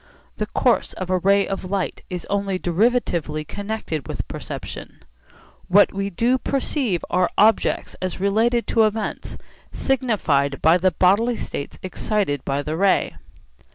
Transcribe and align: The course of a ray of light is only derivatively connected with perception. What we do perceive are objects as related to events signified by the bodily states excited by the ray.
The 0.37 0.47
course 0.47 0.93
of 0.93 1.11
a 1.11 1.19
ray 1.19 1.47
of 1.47 1.63
light 1.69 2.01
is 2.09 2.25
only 2.27 2.57
derivatively 2.57 3.45
connected 3.47 4.07
with 4.07 4.27
perception. 4.27 5.03
What 5.67 5.93
we 5.93 6.09
do 6.09 6.39
perceive 6.39 7.05
are 7.11 7.29
objects 7.37 7.95
as 8.01 8.19
related 8.19 8.65
to 8.65 8.85
events 8.85 9.37
signified 9.71 10.59
by 10.59 10.79
the 10.79 10.89
bodily 10.89 11.35
states 11.35 11.77
excited 11.83 12.43
by 12.43 12.63
the 12.63 12.75
ray. 12.75 13.13